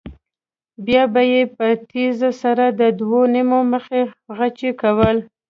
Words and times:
بیا 0.85 1.03
به 1.13 1.21
یې 1.31 1.41
په 1.55 1.67
تېزۍ 1.89 2.31
سره 2.43 2.65
د 2.79 2.81
دوی 2.99 3.23
نیم 3.33 3.51
مخي 3.71 4.01
غچي 4.37 4.71
کول. 4.81 5.17